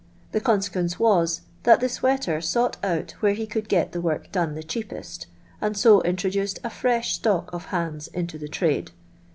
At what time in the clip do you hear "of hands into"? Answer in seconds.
7.53-8.39